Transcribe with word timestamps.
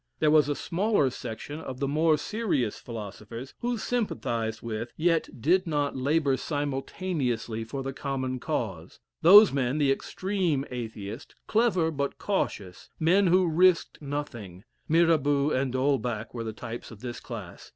There 0.17 0.31
was 0.31 0.49
a 0.49 0.55
smaller 0.55 1.11
section 1.11 1.59
of 1.59 1.79
the 1.79 1.87
more 1.87 2.17
serious 2.17 2.79
philosophers 2.79 3.53
who 3.59 3.77
sympathized 3.77 4.63
with, 4.63 4.91
yet 4.97 5.29
did 5.39 5.67
not 5.67 5.95
labor 5.95 6.37
simultaneously 6.37 7.63
for 7.63 7.83
the 7.83 7.93
common 7.93 8.39
cause 8.39 8.99
those 9.21 9.51
men, 9.53 9.77
the 9.77 9.91
extreme 9.91 10.65
Atheists 10.71 11.35
clever 11.45 11.91
but 11.91 12.17
cautious 12.17 12.89
men 12.99 13.27
who 13.27 13.45
risked 13.47 14.01
nothing 14.01 14.63
Mirabeau 14.89 15.51
and 15.51 15.71
D'Holbach 15.71 16.33
were 16.33 16.43
the 16.43 16.51
types 16.51 16.89
of 16.89 17.01
this 17.01 17.19
class. 17.19 17.69